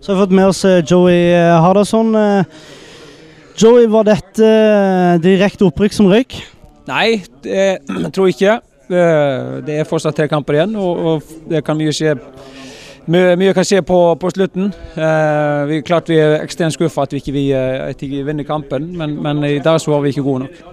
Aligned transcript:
Så 0.00 0.12
har 0.12 0.16
vi 0.16 0.22
fått 0.22 0.36
med 0.36 0.48
oss 0.48 0.64
eh, 0.64 0.80
Joey 0.86 1.32
eh, 1.34 1.60
Hardasson. 1.60 2.14
Eh, 2.16 2.44
Joey, 3.60 3.84
var 3.92 4.06
dette 4.08 4.46
direkte 5.20 5.66
opprykk 5.68 5.92
som 5.92 6.08
røyk? 6.08 6.38
Nei, 6.88 7.20
det 7.44 7.58
jeg 8.06 8.12
tror 8.16 8.30
ikke. 8.32 8.54
Eh, 8.88 9.58
Det 9.66 9.76
er 9.76 9.88
fortsatt 9.88 10.16
tre 10.16 10.26
kamper 10.30 10.56
igjen, 10.56 10.72
og, 10.80 11.20
det 11.50 11.60
kan 11.66 11.76
mye 11.78 11.92
skje. 11.94 12.16
Mye, 13.10 13.36
mye 13.36 13.52
kan 13.56 13.66
skje 13.66 13.82
på, 13.84 13.98
på 14.22 14.32
slutten. 14.32 14.72
Eh, 14.96 15.60
vi, 15.68 15.82
klart 15.84 16.08
vi 16.08 16.16
er 16.22 16.38
ekstremt 16.40 16.78
skuffa 16.78 17.04
at 17.04 17.12
vi 17.12 17.20
ikke, 17.20 17.36
vi, 17.36 17.44
at 17.52 18.00
vi 18.00 18.24
vinner 18.24 18.48
kampen, 18.48 18.90
men, 18.96 19.18
men 19.20 19.44
i 19.46 19.58
dag 19.62 19.82
så 19.84 19.92
var 19.92 20.04
vi 20.06 20.14
ikke 20.14 20.24
gode 20.24 20.46
nok. 20.46 20.66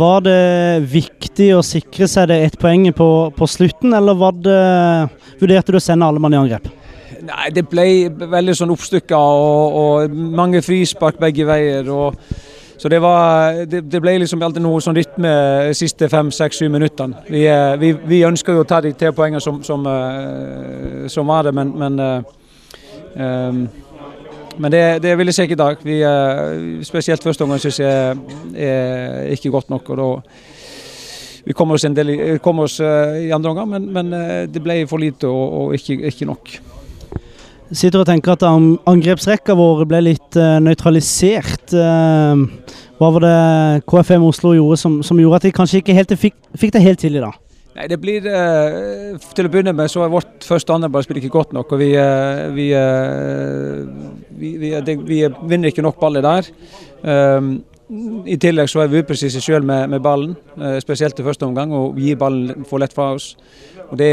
Var 0.00 0.20
det 0.24 0.40
viktig 0.88 1.52
å 1.58 1.62
sikre 1.66 2.06
seg 2.08 2.30
det 2.30 2.40
ett 2.46 2.60
poeng 2.62 2.88
på, 2.96 3.06
på 3.36 3.48
slutten, 3.50 3.92
eller 3.96 4.16
var 4.16 4.36
det, 4.40 4.60
vurderte 5.42 5.74
du 5.74 5.80
å 5.80 5.82
sende 5.82 6.08
alle 6.08 6.22
mann 6.22 6.36
i 6.36 6.40
angrep? 6.40 6.70
Nei, 7.30 7.48
det 7.54 7.62
ble 7.70 7.84
veldig 8.10 8.54
sånn 8.58 8.72
oppstykka 8.74 9.18
og, 9.18 9.76
og 9.80 10.14
mange 10.40 10.62
frispark 10.66 11.18
begge 11.22 11.44
veier. 11.46 11.86
Og, 11.94 12.16
så 12.80 12.88
det, 12.88 12.98
var, 13.04 13.58
det, 13.68 13.82
det 13.92 14.00
ble 14.02 14.14
liksom 14.22 14.40
alltid 14.42 14.64
noe 14.64 14.80
sånn 14.82 14.96
rytme 14.96 15.30
de 15.68 15.74
siste 15.76 16.08
fem, 16.10 16.30
seks, 16.34 16.58
syv 16.62 16.72
minuttene. 16.74 17.20
Vi, 17.28 17.42
eh, 17.46 17.74
vi, 17.80 17.92
vi 18.08 18.22
ønsker 18.26 18.56
jo 18.56 18.64
å 18.64 18.68
ta 18.68 18.80
de 18.82 18.94
tre 18.98 19.12
poengene 19.14 19.42
som, 19.44 19.60
som, 19.66 19.84
eh, 19.86 21.04
som 21.12 21.28
var 21.28 21.46
det, 21.48 21.52
men, 21.60 21.74
men 21.78 22.00
eh, 22.06 23.60
men 24.60 24.72
det, 24.74 24.80
det 25.04 25.12
vil 25.16 25.30
jeg 25.30 25.34
si 25.38 25.44
ikke 25.46 25.56
i 25.56 25.60
dag. 25.60 25.84
Vi, 25.86 25.94
spesielt 26.84 27.22
første 27.24 27.46
omgang 27.46 27.60
syns 27.62 27.78
jeg 27.80 28.16
er 28.60 29.30
ikke 29.32 29.52
godt 29.54 29.70
nok. 29.72 29.88
og 29.94 30.00
da 30.00 30.08
vi 31.46 31.54
kommer 31.56 31.78
oss, 31.78 31.86
del, 31.96 32.10
i- 32.12 32.36
oss 32.36 32.74
i 32.80 33.30
andre 33.32 33.50
omgang, 33.54 33.70
men, 33.70 33.86
men 33.94 34.10
det 34.52 34.60
ble 34.62 34.82
for 34.90 35.00
lite 35.00 35.30
og, 35.30 35.54
og 35.62 35.74
ikke, 35.78 35.96
ikke 36.10 36.28
nok. 36.28 36.52
Sitter 37.70 38.02
og 38.02 38.06
tenker 38.08 38.32
at 38.34 38.42
an- 38.48 38.78
angrepsrekka 38.90 39.54
vår 39.54 39.84
ble 39.90 40.00
litt 40.08 40.36
eh, 40.38 40.56
nøytralisert. 40.64 41.70
Eh, 41.70 42.40
hva 42.98 43.10
var 43.14 43.22
det 43.24 43.84
KFM 43.88 44.24
Oslo 44.26 44.56
gjorde 44.56 44.80
som, 44.80 44.98
som 45.06 45.20
gjorde 45.22 45.38
at 45.38 45.46
de 45.46 45.52
kanskje 45.54 45.78
ikke 45.80 45.94
helt 45.94 46.16
fikk, 46.18 46.34
fikk 46.58 46.74
det 46.74 46.82
helt 46.82 47.00
til 47.04 47.14
i 47.20 47.22
dag? 47.22 47.38
Nei, 47.78 47.86
det 47.86 48.00
blir 48.02 48.26
eh, 48.26 49.14
Til 49.36 49.46
å 49.46 49.52
begynne 49.52 49.72
med 49.78 49.88
så 49.92 50.02
er 50.02 50.10
vårt 50.10 50.42
første 50.42 50.74
andreballspill 50.74 51.20
ikke 51.22 51.30
godt 51.36 51.54
nok. 51.54 51.70
og 51.76 51.78
Vi, 51.80 51.92
eh, 51.94 52.42
vi, 52.56 52.66
eh, 52.74 53.86
vi, 54.40 54.72
det, 54.82 54.98
vi 55.06 55.22
vinner 55.46 55.70
ikke 55.70 55.86
nok 55.86 56.00
baller 56.02 56.26
der. 56.26 56.50
Um, 57.06 57.60
I 58.26 58.36
tillegg 58.42 58.68
så 58.70 58.82
er 58.82 58.90
vi 58.90 59.00
upresise 59.04 59.40
sjøl 59.42 59.64
med, 59.66 59.88
med 59.90 60.02
ballen, 60.04 60.34
spesielt 60.82 61.18
i 61.18 61.24
første 61.26 61.42
omgang, 61.46 61.72
og 61.74 61.96
vi 61.96 62.10
gir 62.10 62.18
ballen 62.20 62.62
for 62.68 62.78
lett 62.78 62.92
fra 62.94 63.08
oss. 63.16 63.32
Og 63.90 63.96
det, 63.98 64.10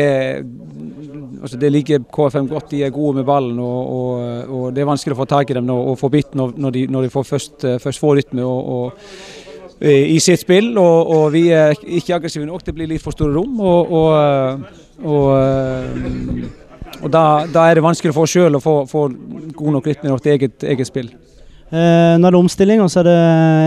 altså 1.42 1.58
det 1.62 1.72
liker 1.72 2.06
KFM 2.14 2.48
godt, 2.52 2.72
de 2.72 2.84
er 2.86 2.94
gode 2.94 3.20
med 3.20 3.26
ballen. 3.28 3.60
Og, 3.60 3.80
og, 3.98 4.54
og 4.60 4.76
Det 4.76 4.84
er 4.84 4.90
vanskelig 4.90 5.16
å 5.16 5.22
få 5.22 5.28
tak 5.30 5.52
i 5.52 5.58
dem 5.58 5.68
nå, 5.68 5.78
og 5.92 6.00
få 6.00 6.10
bitt 6.14 6.36
når, 6.38 6.72
de, 6.76 6.86
når 6.92 7.08
de 7.08 7.14
får 7.14 7.28
først, 7.32 7.58
eh, 7.68 7.80
først 7.84 8.04
får 8.04 8.16
rytme. 8.20 8.46
og, 8.46 8.62
og 8.78 8.94
eh, 9.82 10.14
i 10.16 10.20
sitt 10.24 10.42
spill, 10.42 10.72
og, 10.78 11.12
og 11.16 11.26
vi 11.36 11.48
er 11.56 11.76
ikke 11.82 12.16
aggressive 12.18 12.48
nok. 12.48 12.66
Det 12.66 12.76
blir 12.76 12.90
litt 12.90 13.04
for 13.04 13.16
store 13.16 13.36
rom. 13.38 13.60
Og, 13.62 13.92
og, 14.02 14.10
eh, 14.18 15.36
og 17.04 17.10
da, 17.14 17.24
da 17.54 17.68
er 17.68 17.78
det 17.78 17.86
vanskelig 17.86 18.16
for 18.16 18.26
oss 18.26 18.34
sjøl 18.34 18.58
å 18.58 18.64
få, 18.64 18.80
få 18.90 19.08
god 19.58 19.78
nok 19.78 19.90
rytme 19.92 20.10
i 20.10 20.16
vårt 20.16 20.30
eget, 20.34 20.64
eget 20.66 20.90
spill. 20.90 21.12
Eh, 21.68 22.16
er 22.16 22.24
det 22.24 22.40
omstilling, 22.40 22.80
og 22.80 22.88
så 22.88 23.02
er 23.02 23.10
det 23.10 23.16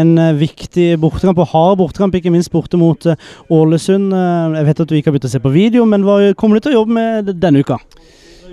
en 0.00 0.14
eh, 0.18 0.38
viktig 0.40 0.86
bortekamp, 1.02 1.38
og 1.42 1.50
hard 1.52 1.76
bortekamp, 1.82 2.14
ikke 2.16 2.32
minst 2.32 2.48
borte 2.52 2.78
mot 2.80 3.04
eh, 3.06 3.18
Ålesund. 3.52 4.14
Eh, 4.16 4.56
jeg 4.56 4.68
vet 4.70 4.80
at 4.80 4.88
du 4.88 4.94
ikke 4.96 5.10
har 5.10 5.16
begynt 5.18 5.28
å 5.28 5.32
se 5.34 5.40
på 5.44 5.52
video, 5.52 5.84
men 5.84 6.06
hva 6.06 6.16
kommer 6.32 6.56
du 6.56 6.64
til 6.64 6.72
å 6.72 6.78
jobbe 6.78 6.96
med 6.96 7.28
denne 7.36 7.60
uka? 7.60 7.76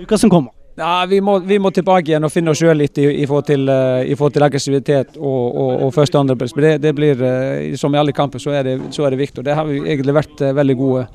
Uka 0.02 0.18
som 0.20 0.28
kommer. 0.28 0.52
Ja, 0.78 1.06
vi, 1.08 1.22
må, 1.24 1.38
vi 1.42 1.56
må 1.58 1.72
tilbake 1.74 2.12
igjen 2.12 2.28
og 2.28 2.30
finne 2.30 2.52
oss 2.52 2.60
sjøl 2.60 2.76
litt 2.78 3.00
i, 3.00 3.06
i, 3.22 3.24
forhold 3.26 3.48
til, 3.48 3.64
i 3.66 4.14
forhold 4.14 4.36
til 4.36 4.44
aggressivitet 4.46 5.16
og, 5.16 5.40
og, 5.48 5.72
og 5.86 5.94
første 5.96 6.20
og 6.20 6.20
andre 6.20 6.46
Det, 6.54 6.76
det 6.84 6.92
blir, 6.94 7.24
Som 7.80 7.96
i 7.96 7.98
alle 7.98 8.12
kamper 8.12 8.38
så 8.38 8.52
er, 8.54 8.62
det, 8.62 8.76
så 8.94 9.02
er 9.02 9.10
det 9.10 9.18
viktig. 9.18 9.40
og 9.40 9.48
Det 9.48 9.56
har 9.58 9.66
vi 9.66 9.80
egentlig 9.80 10.14
vært 10.14 10.44
veldig 10.60 10.76
gode. 10.78 11.08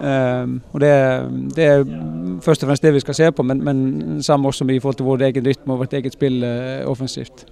Um, 0.00 0.60
og 0.72 0.80
det, 0.80 0.90
det 1.56 1.64
er 1.64 1.82
først 2.40 2.62
og 2.64 2.68
fremst 2.68 2.82
det 2.82 2.92
vi 2.94 3.00
skal 3.00 3.16
se 3.16 3.30
på, 3.32 3.42
men, 3.44 3.64
men 3.64 4.22
samme 4.22 4.48
også 4.48 4.64
i 4.68 4.80
forhold 4.80 4.96
til 4.96 5.08
vår 5.08 5.26
egen 5.30 5.46
rytme 5.46 5.72
og 5.72 5.82
vårt 5.84 5.96
eget 5.96 6.12
spill 6.12 6.44
uh, 6.44 6.90
offensivt. 6.90 7.46